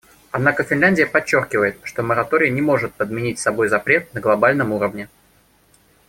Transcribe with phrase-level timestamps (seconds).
[0.31, 5.09] Однако Финляндия подчеркивает, что мораторий не может подменить собой запрет на глобальном уровне.